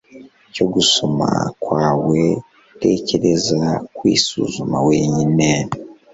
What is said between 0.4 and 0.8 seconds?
cyo